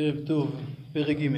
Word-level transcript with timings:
ערב 0.00 0.16
טוב, 0.26 0.56
פרק 0.92 1.16
ג' 1.16 1.28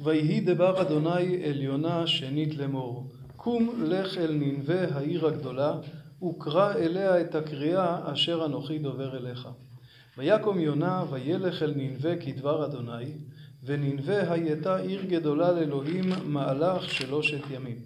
ויהי 0.00 0.40
דבר 0.40 0.82
אדוני 0.82 1.44
אל 1.44 1.62
יונה 1.62 2.06
שנית 2.06 2.54
לאמור 2.54 3.06
קום 3.36 3.82
לך 3.84 4.18
אל 4.18 4.32
ננבה 4.32 4.94
העיר 4.94 5.26
הגדולה 5.26 5.74
וקרא 6.22 6.74
אליה 6.74 7.20
את 7.20 7.34
הקריאה 7.34 8.12
אשר 8.12 8.44
אנוכי 8.44 8.78
דובר 8.78 9.16
אליך. 9.16 9.48
ויקום 10.18 10.58
יונה 10.58 11.04
וילך 11.10 11.62
אל 11.62 11.74
ננבה 11.76 12.16
כדבר 12.16 12.64
אדוני 12.64 13.12
וננבה 13.64 14.32
הייתה 14.32 14.76
עיר 14.76 15.02
גדולה 15.02 15.52
לאלוהים 15.52 16.04
מהלך 16.24 16.90
שלושת 16.90 17.50
ימים. 17.50 17.76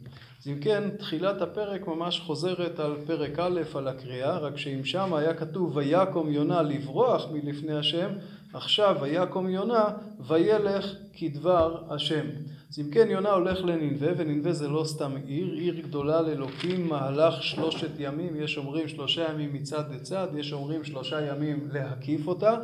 אז 0.40 0.48
אם 0.48 0.58
כן, 0.60 0.90
תחילת 0.98 1.42
הפרק 1.42 1.86
ממש 1.86 2.20
חוזרת 2.20 2.80
על 2.80 2.96
פרק 3.06 3.38
א', 3.38 3.60
על 3.74 3.88
הקריאה, 3.88 4.38
רק 4.38 4.56
שאם 4.56 4.84
שם 4.84 5.14
היה 5.14 5.34
כתוב 5.34 5.76
ויקום 5.76 6.30
יונה 6.30 6.62
לברוח 6.62 7.28
מלפני 7.32 7.72
השם, 7.72 8.10
עכשיו 8.52 8.96
ויקום 9.00 9.48
יונה 9.48 9.84
וילך 10.20 10.94
כדבר 11.12 11.82
השם. 11.90 12.26
אז 12.70 12.78
אם 12.78 12.90
כן, 12.90 13.06
יונה 13.10 13.30
הולך 13.30 13.64
לננבה, 13.64 14.06
וננבה 14.16 14.52
זה 14.52 14.68
לא 14.68 14.84
סתם 14.84 15.12
עיר, 15.26 15.52
עיר 15.52 15.80
גדולה 15.80 16.22
לאלוקים, 16.22 16.88
מהלך 16.88 17.42
שלושת 17.42 17.90
ימים, 17.98 18.36
יש 18.36 18.58
אומרים 18.58 18.88
שלושה 18.88 19.32
ימים 19.32 19.52
מצד 19.52 19.84
לצד, 19.94 20.28
יש 20.36 20.52
אומרים 20.52 20.84
שלושה 20.84 21.26
ימים 21.26 21.68
להקיף 21.72 22.26
אותה. 22.26 22.56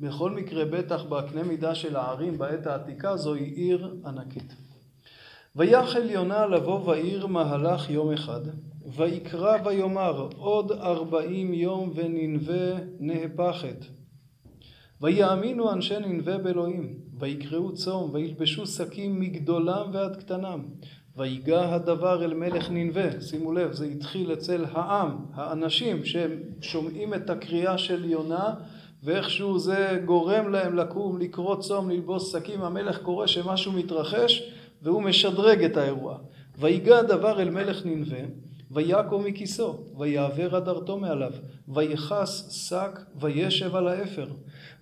בכל 0.00 0.30
מקרה, 0.30 0.64
בטח 0.64 1.02
בקנה 1.02 1.42
מידה 1.42 1.74
של 1.74 1.96
הערים 1.96 2.38
בעת 2.38 2.66
העתיקה, 2.66 3.16
זוהי 3.16 3.44
עיר 3.44 3.94
ענקית. 4.06 4.54
ויחל 5.56 6.10
יונה 6.10 6.46
לבוא 6.46 6.86
בעיר 6.86 7.26
מהלך 7.26 7.90
יום 7.90 8.12
אחד, 8.12 8.40
ויקרא 8.96 9.58
ויאמר 9.64 10.28
עוד 10.36 10.72
ארבעים 10.72 11.54
יום 11.54 11.92
וננבה 11.94 12.74
נהפכת. 13.00 14.01
ויאמינו 15.02 15.72
אנשי 15.72 15.98
ננבה 15.98 16.38
באלוהים, 16.38 16.94
ויקראו 17.18 17.72
צום, 17.72 18.10
וילבשו 18.12 18.66
שקים 18.66 19.20
מגדולם 19.20 19.86
ועד 19.92 20.16
קטנם. 20.16 20.60
ויגע 21.16 21.74
הדבר 21.74 22.24
אל 22.24 22.34
מלך 22.34 22.70
ננבה, 22.70 23.20
שימו 23.20 23.52
לב, 23.52 23.72
זה 23.72 23.86
התחיל 23.86 24.32
אצל 24.32 24.64
העם, 24.72 25.16
האנשים 25.34 26.04
שהם 26.04 26.42
שומעים 26.60 27.14
את 27.14 27.30
הקריאה 27.30 27.78
של 27.78 28.04
יונה, 28.04 28.54
ואיכשהו 29.02 29.58
זה 29.58 30.00
גורם 30.04 30.52
להם 30.52 30.76
לקום, 30.76 31.18
לקרוא 31.18 31.56
צום, 31.56 31.90
ללבוס 31.90 32.32
שקים, 32.32 32.62
המלך 32.62 33.02
קורא 33.02 33.26
שמשהו 33.26 33.72
מתרחש, 33.72 34.52
והוא 34.82 35.02
משדרג 35.02 35.64
את 35.64 35.76
האירוע. 35.76 36.18
ויגע 36.58 36.98
הדבר 36.98 37.42
אל 37.42 37.50
מלך 37.50 37.86
ננבה, 37.86 38.20
ויקום 38.70 39.24
מכיסו, 39.24 39.78
ויעבר 39.98 40.56
הדרתו 40.56 40.98
מעליו, 40.98 41.32
ויכס 41.68 42.50
שק, 42.68 43.00
וישב 43.20 43.76
על 43.76 43.88
האפר. 43.88 44.26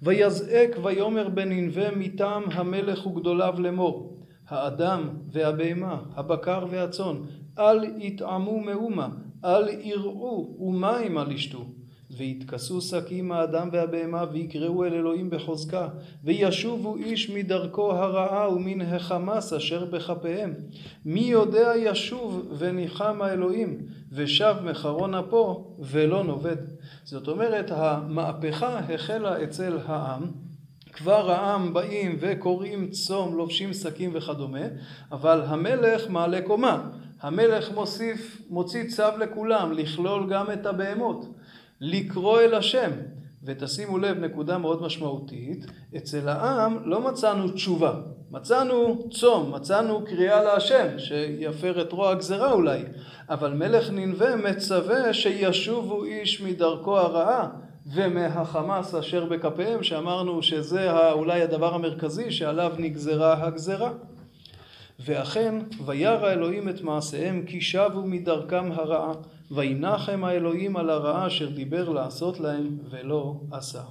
ויזעק 0.03 0.71
ויאמר 0.83 1.29
בננבה 1.29 1.97
מטעם 1.97 2.43
המלך 2.53 3.07
וגדוליו 3.07 3.55
לאמור, 3.59 4.19
האדם 4.49 5.09
והבהמה, 5.33 6.03
הבקר 6.15 6.67
והצאן, 6.71 7.17
אל 7.59 7.85
יטעמו 7.99 8.61
מאומה, 8.61 9.09
אל 9.45 9.69
יראו 9.69 10.57
ומים 10.61 11.19
אל 11.19 11.33
ישתו. 11.33 11.65
ויתכסו 12.17 12.81
שקים 12.81 13.33
האדם 13.33 13.69
והבהמה 13.73 14.25
ויקראו 14.33 14.85
אל 14.85 14.95
אלוהים 14.95 15.31
בחוזקה 15.31 15.89
וישובו 16.25 16.97
איש 16.97 17.31
מדרכו 17.31 17.93
הרעה 17.93 18.51
ומן 18.55 18.81
החמס 18.81 19.53
אשר 19.53 19.85
בכפיהם. 19.85 20.55
מי 21.05 21.21
יודע 21.21 21.73
ישוב 21.77 22.53
וניחם 22.59 23.23
האלוהים 23.23 23.79
ושב 24.13 24.55
מחרון 24.65 25.15
אפו 25.15 25.75
ולא 25.79 26.25
נובד. 26.25 26.57
זאת 27.05 27.29
אומרת 27.29 27.71
המהפכה 27.71 28.79
החלה 28.79 29.45
אצל 29.45 29.79
העם. 29.87 30.23
כבר 30.93 31.31
העם 31.31 31.75
באים 31.75 32.17
וקוראים 32.21 32.91
צום 32.91 33.37
לובשים 33.37 33.73
שקים 33.73 34.11
וכדומה 34.15 34.67
אבל 35.13 35.43
המלך 35.47 36.11
מעלה 36.11 36.43
קומה. 36.43 36.91
המלך 37.21 37.73
מוסיף 37.75 38.43
מוציא 38.51 38.91
צו 38.91 39.19
לכולם 39.19 39.73
לכלול 39.73 40.31
גם 40.31 40.47
את 40.53 40.67
הבהמות 40.67 41.27
לקרוא 41.81 42.41
אל 42.41 42.55
השם. 42.55 42.91
ותשימו 43.45 43.99
לב, 43.99 44.19
נקודה 44.19 44.59
מאוד 44.59 44.83
משמעותית, 44.83 45.67
אצל 45.97 46.29
העם 46.29 46.79
לא 46.85 47.01
מצאנו 47.01 47.51
תשובה, 47.51 47.93
מצאנו 48.31 49.09
צום, 49.11 49.55
מצאנו 49.55 50.05
קריאה 50.05 50.45
להשם, 50.45 50.99
שיפר 50.99 51.81
את 51.81 51.93
רוע 51.93 52.11
הגזרה 52.11 52.53
אולי, 52.53 52.83
אבל 53.29 53.53
מלך 53.53 53.91
ננבה 53.91 54.37
מצווה 54.37 55.13
שישובו 55.13 56.05
איש 56.05 56.41
מדרכו 56.41 56.99
הרעה 56.99 57.49
ומהחמאס 57.95 58.95
אשר 58.95 59.25
בכפיהם, 59.25 59.83
שאמרנו 59.83 60.43
שזה 60.43 61.11
אולי 61.13 61.43
הדבר 61.43 61.75
המרכזי 61.75 62.31
שעליו 62.31 62.73
נגזרה 62.79 63.47
הגזרה. 63.47 63.93
ואכן, 65.05 65.55
וירא 65.87 66.33
אלוהים 66.33 66.69
את 66.69 66.83
מעשיהם 66.83 67.45
כי 67.47 67.61
שבו 67.61 68.03
מדרכם 68.03 68.73
הרעה. 68.73 69.13
וינחם 69.51 70.25
האלוהים 70.25 70.77
על 70.77 70.91
הרעה 70.91 71.27
אשר 71.27 71.51
דיבר 71.51 71.89
לעשות 71.89 72.41
להם 72.41 72.79
ולא 72.91 73.41
עשה. 73.53 73.83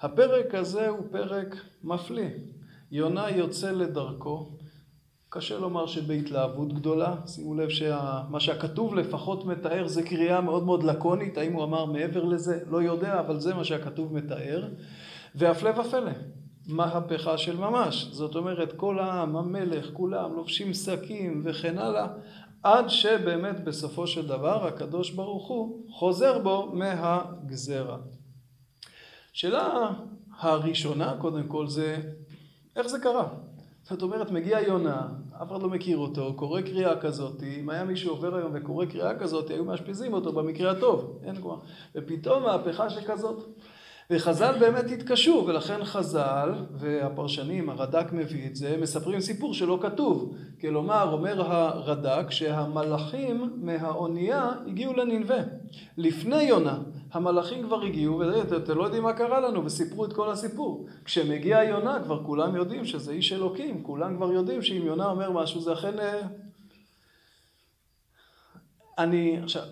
הפרק 0.00 0.54
הזה 0.54 0.88
הוא 0.88 1.06
פרק 1.10 1.56
מפליא. 1.84 2.30
יונה 2.92 3.30
יוצא 3.30 3.70
לדרכו, 3.70 4.56
קשה 5.28 5.58
לומר 5.58 5.86
שבהתלהבות 5.86 6.72
גדולה, 6.72 7.14
שימו 7.26 7.54
לב 7.54 7.68
שמה 7.68 8.40
שהכתוב 8.40 8.94
לפחות 8.94 9.44
מתאר 9.44 9.88
זה 9.88 10.02
קריאה 10.02 10.40
מאוד 10.40 10.64
מאוד 10.64 10.82
לקונית, 10.82 11.38
האם 11.38 11.52
הוא 11.52 11.64
אמר 11.64 11.84
מעבר 11.84 12.24
לזה? 12.24 12.60
לא 12.70 12.82
יודע, 12.82 13.20
אבל 13.20 13.40
זה 13.40 13.54
מה 13.54 13.64
שהכתוב 13.64 14.14
מתאר. 14.14 14.68
והפלא 15.34 15.80
ופלא, 15.80 16.10
מהפכה 16.66 17.38
של 17.38 17.56
ממש. 17.56 18.08
זאת 18.10 18.36
אומרת, 18.36 18.72
כל 18.72 18.98
העם, 18.98 19.36
המלך, 19.36 19.90
כולם 19.92 20.32
לובשים 20.32 20.74
שקים 20.74 21.42
וכן 21.44 21.78
הלאה, 21.78 22.06
עד 22.66 22.88
שבאמת 22.88 23.64
בסופו 23.64 24.06
של 24.06 24.26
דבר 24.26 24.66
הקדוש 24.66 25.10
ברוך 25.10 25.48
הוא 25.48 25.84
חוזר 25.90 26.38
בו 26.38 26.70
מהגזרה. 26.72 27.98
שאלה 29.32 29.90
הראשונה 30.38 31.16
קודם 31.20 31.48
כל 31.48 31.66
זה 31.66 31.96
איך 32.76 32.86
זה 32.86 32.98
קרה? 32.98 33.28
זאת 33.82 34.02
אומרת 34.02 34.30
מגיע 34.30 34.60
יונה, 34.60 35.08
אף 35.42 35.52
אחד 35.52 35.62
לא 35.62 35.68
מכיר 35.68 35.98
אותו, 35.98 36.34
קורא 36.36 36.60
קריאה 36.60 37.00
כזאת, 37.00 37.42
אם 37.42 37.70
היה 37.70 37.84
מישהו 37.84 38.10
עובר 38.10 38.36
היום 38.36 38.52
וקורא 38.54 38.86
קריאה 38.86 39.18
כזאת 39.18 39.50
היו 39.50 39.64
מאשפיזים 39.64 40.12
אותו 40.12 40.32
במקרה 40.32 40.70
הטוב, 40.70 41.18
אין 41.24 41.36
כבר, 41.36 41.56
ופתאום 41.94 42.42
מהפכה 42.42 42.90
שכזאת 42.90 43.44
וחז"ל 44.10 44.54
באמת 44.60 44.84
התקשו, 44.90 45.44
ולכן 45.46 45.84
חז"ל 45.84 46.54
והפרשנים, 46.72 47.70
הרד"ק 47.70 48.12
מביא 48.12 48.46
את 48.46 48.56
זה, 48.56 48.76
מספרים 48.80 49.20
סיפור 49.20 49.54
שלא 49.54 49.78
כתוב. 49.82 50.36
כלומר, 50.60 51.12
אומר 51.12 51.52
הרד"ק 51.52 52.30
שהמלאכים 52.30 53.52
מהאונייה 53.56 54.50
הגיעו 54.66 54.92
לננבה. 54.92 55.38
לפני 55.98 56.42
יונה, 56.42 56.78
המלאכים 57.12 57.62
כבר 57.62 57.82
הגיעו, 57.82 58.18
ואתם 58.18 58.78
לא 58.78 58.84
יודעים 58.84 59.02
מה 59.02 59.12
קרה 59.12 59.40
לנו, 59.40 59.64
וסיפרו 59.64 60.04
את 60.04 60.12
כל 60.12 60.30
הסיפור. 60.30 60.86
כשמגיע 61.04 61.62
יונה, 61.62 61.98
כבר 62.04 62.24
כולם 62.24 62.56
יודעים 62.56 62.84
שזה 62.84 63.12
איש 63.12 63.32
אלוקים, 63.32 63.82
כולם 63.82 64.16
כבר 64.16 64.32
יודעים 64.32 64.62
שאם 64.62 64.82
יונה 64.86 65.06
אומר 65.06 65.30
משהו 65.30 65.60
זה 65.60 65.72
אכן... 65.72 65.98
אה, 65.98 66.20
אני, 68.98 69.38
עכשיו... 69.42 69.62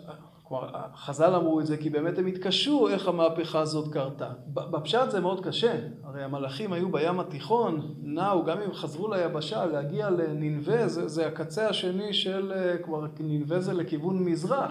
כלומר, 0.60 0.86
חז"ל 0.96 1.34
אמרו 1.34 1.60
את 1.60 1.66
זה 1.66 1.76
כי 1.76 1.90
באמת 1.90 2.18
הם 2.18 2.26
התקשו 2.26 2.88
איך 2.88 3.08
המהפכה 3.08 3.60
הזאת 3.60 3.92
קרתה. 3.92 4.28
בפשט 4.46 5.10
זה 5.10 5.20
מאוד 5.20 5.46
קשה, 5.46 5.74
הרי 6.04 6.22
המלאכים 6.22 6.72
היו 6.72 6.92
בים 6.92 7.20
התיכון, 7.20 7.94
נעו, 8.02 8.44
גם 8.44 8.60
אם 8.60 8.72
חזרו 8.72 9.08
ליבשה, 9.08 9.66
להגיע 9.66 10.10
לננבה, 10.10 10.88
זה, 10.88 11.08
זה 11.08 11.26
הקצה 11.26 11.68
השני 11.68 12.12
של, 12.12 12.52
כלומר, 12.84 13.06
ננבה 13.20 13.60
זה 13.60 13.72
לכיוון 13.72 14.24
מזרח. 14.24 14.70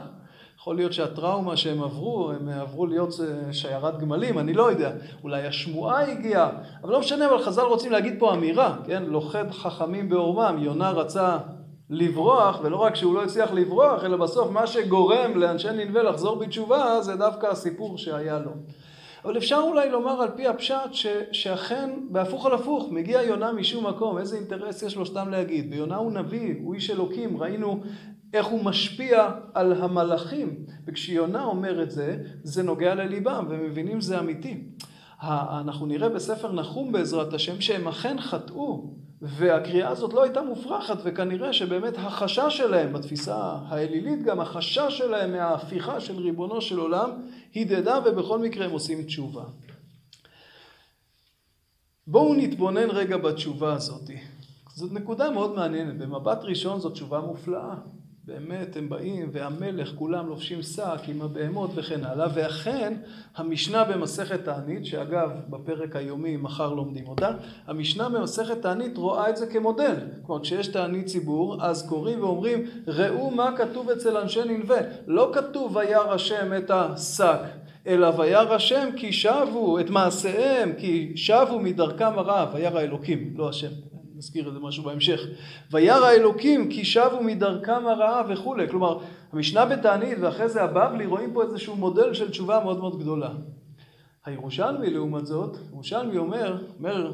יכול 0.58 0.76
להיות 0.76 0.94
שהטראומה 0.94 1.58
שהם 1.58 1.84
עברו, 1.84 2.32
הם 2.32 2.50
עברו 2.50 2.86
להיות 2.86 3.14
שיירת 3.52 4.00
גמלים, 4.00 4.40
אני 4.40 4.54
לא 4.54 4.72
יודע. 4.72 4.92
אולי 5.24 5.48
השמועה 5.48 6.12
הגיעה, 6.12 6.50
אבל 6.84 6.92
לא 6.92 7.00
משנה, 7.00 7.30
אבל 7.30 7.44
חז"ל 7.44 7.62
רוצים 7.62 7.92
להגיד 7.92 8.16
פה 8.20 8.34
אמירה, 8.34 8.78
כן? 8.86 9.04
לוכד 9.04 9.52
חכמים 9.52 10.10
בעורמם, 10.10 10.58
יונה 10.60 10.92
רצה 10.92 11.38
לברוח, 11.94 12.60
ולא 12.64 12.78
רק 12.78 12.96
שהוא 12.96 13.14
לא 13.14 13.24
הצליח 13.24 13.52
לברוח, 13.54 14.04
אלא 14.04 14.18
בסוף 14.18 14.52
מה 14.52 14.68
שגורם 14.68 15.36
לאנשי 15.36 15.72
ננבה 15.72 16.04
לחזור 16.04 16.36
בתשובה, 16.36 17.02
זה 17.02 17.16
דווקא 17.16 17.48
הסיפור 17.48 17.98
שהיה 17.98 18.40
לו. 18.40 18.52
אבל 19.26 19.38
אפשר 19.38 19.60
אולי 19.64 19.90
לומר 19.90 20.22
על 20.22 20.30
פי 20.36 20.48
הפשט 20.48 20.94
ש, 20.94 21.08
שאכן 21.32 21.90
בהפוך 22.10 22.46
על 22.46 22.54
הפוך 22.54 22.92
מגיע 22.92 23.22
יונה 23.22 23.52
משום 23.52 23.88
מקום, 23.88 24.18
איזה 24.18 24.36
אינטרס 24.38 24.84
יש 24.84 24.96
לו 24.96 25.06
סתם 25.06 25.30
להגיד. 25.30 25.68
ויונה 25.72 25.96
הוא 25.96 26.12
נביא, 26.12 26.56
הוא 26.64 26.74
איש 26.74 26.90
אלוקים, 26.90 27.38
ראינו 27.38 27.82
איך 28.34 28.46
הוא 28.46 28.66
משפיע 28.66 29.30
על 29.54 29.74
המלאכים. 29.74 30.56
וכשיונה 30.88 31.44
אומר 31.46 31.84
את 31.84 31.92
זה, 31.92 32.18
זה 32.44 32.64
נוגע 32.64 32.96
לליבם, 32.96 33.46
והם 33.50 33.66
מבינים 33.66 34.02
זה 34.02 34.20
אמיתי. 34.20 34.64
אנחנו 35.62 35.86
נראה 35.86 36.10
בספר 36.10 36.52
נחום 36.52 36.92
בעזרת 36.92 37.34
השם 37.34 37.62
שהם 37.62 37.88
אכן 37.88 38.22
חטאו 38.22 38.94
והקריאה 39.26 39.90
הזאת 39.90 40.14
לא 40.14 40.24
הייתה 40.24 40.42
מופרכת, 40.42 40.98
וכנראה 41.04 41.54
שבאמת 41.54 41.98
החשש 41.98 42.58
שלהם, 42.58 42.94
בתפיסה 42.94 43.36
האלילית 43.68 44.24
גם, 44.24 44.40
החשש 44.40 44.98
שלהם 44.98 45.32
מההפיכה 45.32 46.00
של 46.00 46.20
ריבונו 46.20 46.62
של 46.62 46.80
עולם, 46.80 47.12
הידדה 47.54 48.00
ובכל 48.06 48.40
מקרה 48.40 48.66
הם 48.66 48.72
עושים 48.72 49.04
תשובה. 49.04 49.44
בואו 52.08 52.36
נתבונן 52.36 52.90
רגע 52.90 53.18
בתשובה 53.18 53.74
הזאתי. 53.74 54.18
זאת 54.76 54.92
נקודה 54.92 55.30
מאוד 55.30 55.56
מעניינת. 55.56 55.98
במבט 55.98 56.40
ראשון 56.44 56.80
זאת 56.80 56.94
תשובה 56.94 57.20
מופלאה. 57.20 57.76
באמת, 58.28 58.78
הם 58.78 58.90
באים, 58.90 59.30
והמלך, 59.32 59.92
כולם 59.96 60.28
לובשים 60.28 60.62
שק 60.62 61.00
עם 61.08 61.22
הבהמות 61.22 61.72
וכן 61.76 62.06
הלאה. 62.06 62.28
ואכן, 62.34 62.94
המשנה 63.36 63.84
במסכת 63.84 64.46
תענית, 64.46 64.86
שאגב, 64.86 65.32
בפרק 65.50 65.96
היומי 65.96 66.38
מחר 66.38 66.74
לומדים 66.74 67.08
אותה, 67.08 67.32
המשנה 67.68 68.10
במסכת 68.10 68.62
תענית 68.62 68.98
רואה 68.98 69.30
את 69.30 69.38
זה 69.38 69.48
כמודל. 69.48 69.96
כלומר, 70.26 70.42
כשיש 70.42 70.68
תענית 70.68 71.06
ציבור, 71.06 71.66
אז 71.66 71.88
קוראים 71.90 72.24
ואומרים, 72.24 72.66
ראו 72.88 73.32
מה 73.32 73.58
כתוב 73.58 73.90
אצל 73.90 74.18
אנשי 74.18 74.44
ננבה. 74.46 74.78
לא 75.08 75.32
כתוב 75.34 75.76
וירא 75.76 76.14
השם 76.14 76.58
את 76.58 76.72
השק, 76.72 77.40
אלא 77.88 78.08
וירא 78.20 78.56
השם 78.56 78.90
כי 78.98 79.14
שבו 79.14 79.80
את 79.80 79.90
מעשיהם, 79.90 80.74
כי 80.78 81.12
שבו 81.16 81.60
מדרכם 81.60 82.20
הרע, 82.20 82.52
וירא 82.54 82.82
אלוקים, 82.82 83.34
לא 83.36 83.50
השם. 83.50 83.93
נזכיר 84.16 84.48
את 84.48 84.54
זה 84.54 84.60
משהו 84.60 84.84
בהמשך. 84.84 85.22
וירא 85.72 86.12
אלוקים 86.12 86.70
כי 86.70 86.86
שבו 86.86 87.24
מדרכם 87.24 87.88
הרעה 87.88 88.24
וכולי. 88.30 88.70
כלומר, 88.70 89.00
המשנה 89.34 89.66
בתענית 89.66 90.18
ואחרי 90.22 90.50
זה 90.50 90.64
הבבלי 90.64 91.06
רואים 91.06 91.34
פה 91.34 91.44
איזשהו 91.44 91.76
מודל 91.76 92.14
של 92.14 92.30
תשובה 92.30 92.60
מאוד 92.64 92.80
מאוד 92.80 93.00
גדולה. 93.00 93.30
הירושלמי 94.26 94.90
לעומת 94.90 95.26
זאת, 95.26 95.58
ירושלמי 95.72 96.18
אומר, 96.18 96.64
אומר 96.78 97.12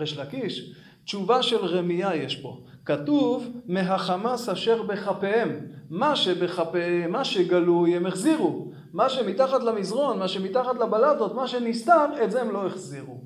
ריש 0.00 0.18
לקיש, 0.18 0.72
תשובה 1.04 1.42
של 1.42 1.64
רמייה 1.66 2.14
יש 2.16 2.36
פה. 2.36 2.60
כתוב 2.84 3.46
מהחמאס 3.66 4.48
אשר 4.48 4.82
בכפיהם. 4.82 5.50
מה 5.90 6.16
שבכפיהם, 6.16 7.12
מה 7.12 7.24
שגלוי 7.24 7.96
הם 7.96 8.06
החזירו. 8.06 8.72
מה 8.92 9.08
שמתחת 9.08 9.62
למזרון, 9.62 10.18
מה 10.18 10.28
שמתחת 10.28 10.76
לבלטות, 10.76 11.34
מה 11.34 11.48
שנסתר, 11.48 12.24
את 12.24 12.30
זה 12.30 12.40
הם 12.40 12.50
לא 12.50 12.66
החזירו. 12.66 13.20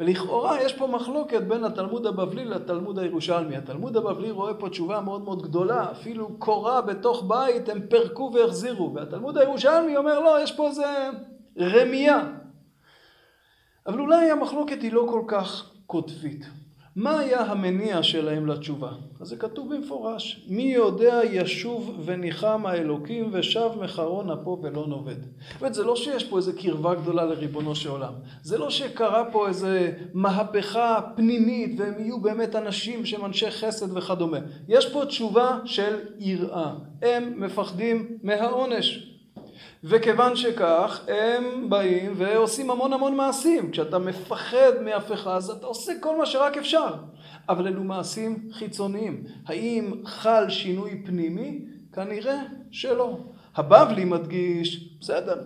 ולכאורה 0.00 0.62
יש 0.62 0.72
פה 0.72 0.86
מחלוקת 0.86 1.42
בין 1.42 1.64
התלמוד 1.64 2.06
הבבלי 2.06 2.44
לתלמוד 2.44 2.98
הירושלמי. 2.98 3.56
התלמוד 3.56 3.96
הבבלי 3.96 4.30
רואה 4.30 4.54
פה 4.54 4.68
תשובה 4.68 5.00
מאוד 5.00 5.22
מאוד 5.22 5.42
גדולה, 5.42 5.90
אפילו 5.90 6.28
קורה 6.38 6.80
בתוך 6.80 7.24
בית 7.28 7.68
הם 7.68 7.80
פרקו 7.90 8.30
והחזירו, 8.34 8.94
והתלמוד 8.94 9.38
הירושלמי 9.38 9.96
אומר 9.96 10.20
לא, 10.20 10.42
יש 10.42 10.52
פה 10.52 10.68
איזה 10.68 11.10
רמייה. 11.58 12.26
אבל 13.86 14.00
אולי 14.00 14.30
המחלוקת 14.30 14.82
היא 14.82 14.92
לא 14.92 15.06
כל 15.10 15.22
כך 15.28 15.70
קוטבית. 15.86 16.46
מה 16.98 17.18
היה 17.18 17.40
המניע 17.40 18.02
שלהם 18.02 18.46
לתשובה? 18.46 18.90
אז 19.20 19.28
זה 19.28 19.36
כתוב 19.36 19.74
במפורש, 19.74 20.46
מי 20.48 20.62
יודע 20.62 21.20
ישוב 21.30 22.00
וניחם 22.04 22.66
האלוקים 22.66 23.28
ושב 23.32 23.70
מחרון 23.80 24.30
אפו 24.30 24.58
ולא 24.62 24.86
נאבד. 24.88 25.16
זאת 25.22 25.60
אומרת, 25.60 25.74
זה 25.74 25.84
לא 25.84 25.96
שיש 25.96 26.24
פה 26.24 26.36
איזה 26.36 26.52
קרבה 26.52 26.94
גדולה 26.94 27.24
לריבונו 27.24 27.74
של 27.74 27.88
עולם. 27.88 28.12
זה 28.42 28.58
לא 28.58 28.70
שקרה 28.70 29.24
פה 29.32 29.48
איזה 29.48 29.92
מהפכה 30.14 31.00
פנימית 31.16 31.80
והם 31.80 31.94
יהיו 31.98 32.20
באמת 32.20 32.56
אנשים 32.56 33.06
שהם 33.06 33.24
אנשי 33.24 33.50
חסד 33.50 33.96
וכדומה. 33.96 34.38
יש 34.68 34.92
פה 34.92 35.04
תשובה 35.04 35.58
של 35.64 35.96
יראה. 36.18 36.72
הם 37.02 37.34
מפחדים 37.36 38.18
מהעונש. 38.22 39.17
וכיוון 39.84 40.36
שכך, 40.36 41.00
הם 41.08 41.70
באים 41.70 42.12
ועושים 42.16 42.70
המון 42.70 42.92
המון 42.92 43.16
מעשים. 43.16 43.70
כשאתה 43.70 43.98
מפחד 43.98 44.72
מהפכה, 44.84 45.36
אז 45.36 45.50
אתה 45.50 45.66
עושה 45.66 45.92
כל 46.00 46.16
מה 46.16 46.26
שרק 46.26 46.56
אפשר. 46.56 46.94
אבל 47.48 47.66
אלו 47.66 47.84
מעשים 47.84 48.48
חיצוניים. 48.52 49.24
האם 49.46 49.92
חל 50.04 50.48
שינוי 50.48 51.02
פנימי? 51.06 51.64
כנראה 51.92 52.42
שלא. 52.70 53.18
הבבלי 53.56 54.04
מדגיש, 54.04 54.98
בסדר, 55.00 55.44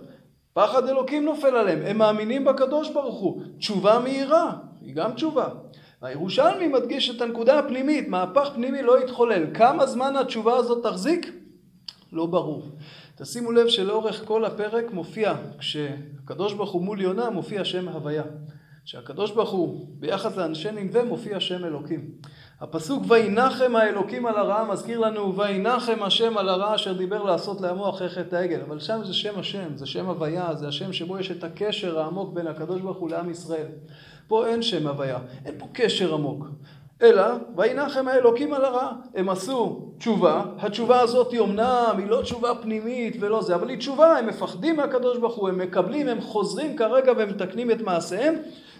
פחד 0.55 0.88
אלוקים 0.88 1.25
נופל 1.25 1.56
עליהם, 1.56 1.82
הם 1.87 1.99
מאמינים 1.99 2.44
בקדוש 2.44 2.91
ברוך 2.91 3.20
הוא. 3.20 3.43
תשובה 3.59 3.99
מהירה, 3.99 4.53
היא 4.81 4.94
גם 4.94 5.12
תשובה. 5.12 5.49
הירושלמי 6.03 6.69
מדגיש 6.69 7.11
את 7.11 7.20
הנקודה 7.20 7.59
הפנימית, 7.59 8.09
מהפך 8.09 8.50
פנימי 8.55 8.82
לא 8.82 9.00
יתחולל. 9.05 9.44
כמה 9.55 9.87
זמן 9.87 10.17
התשובה 10.17 10.56
הזאת 10.56 10.87
תחזיק? 10.87 11.41
לא 12.12 12.26
ברור. 12.26 12.62
תשימו 13.17 13.53
לב 13.53 13.69
שלאורך 13.69 14.25
כל 14.25 14.44
הפרק 14.44 14.93
מופיע, 14.93 15.35
כשהקדוש 15.59 16.55
ברוך 16.55 16.70
הוא 16.70 16.82
מול 16.82 17.00
יונה 17.00 17.31
מופיע 17.31 17.64
שם 17.64 17.88
הוויה. 17.88 18.23
כשהקדוש 18.85 19.31
ברוך 19.31 19.50
הוא 19.50 19.87
ביחס 19.99 20.37
לאנשי 20.37 20.70
ננבה 20.70 21.05
מופיע 21.05 21.41
שם 21.41 21.64
אלוקים. 21.64 22.11
הפסוק 22.61 23.03
וינחם 23.09 23.76
האלוקים 23.76 24.26
על 24.26 24.37
הרעה 24.37 24.73
מזכיר 24.73 24.99
לנו 24.99 25.37
וינחם 25.37 26.03
השם 26.03 26.38
על 26.38 26.49
הרעה 26.49 26.75
אשר 26.75 26.93
דיבר 26.93 27.23
לעשות 27.23 27.61
לעמו 27.61 27.91
אחרי 27.91 28.09
חטא 28.09 28.37
העגל. 28.37 28.61
אבל 28.61 28.81
שם 28.81 29.00
זה 29.05 29.14
שם 29.14 29.38
השם, 29.38 29.76
זה 29.76 29.87
שם 29.87 30.06
הוויה, 30.06 30.55
זה 30.55 30.69
השם 30.69 30.93
שבו 30.93 31.19
יש 31.19 31.31
את 31.31 31.44
הקשר 31.44 31.99
העמוק 31.99 32.35
בין 32.35 32.47
הקדוש 32.47 32.81
ברוך 32.81 32.99
הוא 32.99 33.11
לעם 33.11 33.31
ישראל. 33.31 33.67
פה 34.29 34.47
אין 34.47 34.62
שם 34.62 34.87
הוויה, 34.87 35.19
אין 35.44 35.55
פה 35.59 35.67
קשר 35.73 36.14
עמוק. 36.14 36.47
אלא 37.02 37.24
וינחם 37.56 38.08
האלוקים 38.08 38.54
על 38.54 38.64
הרע. 38.64 38.92
הם 39.14 39.28
עשו 39.28 39.88
תשובה, 39.98 40.42
התשובה 40.58 41.00
הזאת 41.00 41.32
היא 41.32 41.40
אמנם, 41.40 41.94
היא 41.98 42.06
לא 42.06 42.22
תשובה 42.22 42.54
פנימית 42.54 43.16
ולא 43.20 43.42
זה, 43.42 43.54
אבל 43.54 43.68
היא 43.68 43.78
תשובה, 43.78 44.18
הם 44.18 44.26
מפחדים 44.26 44.76
מהקדוש 44.76 45.18
ברוך 45.18 45.34
הוא, 45.34 45.48
הם 45.48 45.58
מקבלים, 45.58 46.08
הם 46.08 46.20
חוזרים 46.20 46.76
כרגע 46.76 47.12
ומתקנים 47.16 47.70
את 47.70 47.80
מעשיהם, 47.80 48.34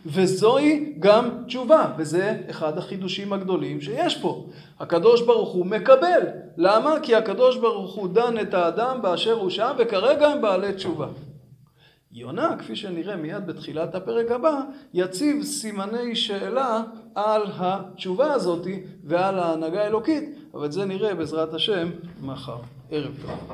וזוהי 0.07 0.95
גם 0.99 1.29
תשובה, 1.47 1.87
וזה 1.99 2.37
אחד 2.51 2.79
החידושים 2.79 3.33
הגדולים 3.33 3.81
שיש 3.81 4.21
פה. 4.21 4.47
הקדוש 4.81 5.23
ברוך 5.23 5.53
הוא 5.53 5.67
מקבל. 5.67 6.21
למה? 6.57 6.95
כי 7.03 7.15
הקדוש 7.15 7.57
ברוך 7.57 7.95
הוא 7.95 8.09
דן 8.09 8.35
את 8.43 8.55
האדם 8.55 9.03
באשר 9.03 9.33
הוא 9.33 9.51
שם, 9.51 9.73
וכרגע 9.79 10.29
הם 10.29 10.43
בעלי 10.43 10.73
תשובה. 10.73 11.07
יונה, 12.15 12.57
כפי 12.59 12.77
שנראה 12.77 13.17
מיד 13.17 13.47
בתחילת 13.47 13.95
הפרק 13.95 14.31
הבא, 14.31 14.61
יציב 14.95 15.43
סימני 15.43 16.17
שאלה 16.17 16.83
על 17.15 17.43
התשובה 17.57 18.33
הזאתי 18.33 18.83
ועל 19.05 19.39
ההנהגה 19.39 19.85
האלוקית, 19.85 20.25
אבל 20.55 20.65
את 20.65 20.73
זה 20.73 20.85
נראה 20.85 21.15
בעזרת 21.15 21.55
השם 21.55 21.91
מחר. 22.23 22.59
ערב 22.91 23.13
טוב. 23.23 23.53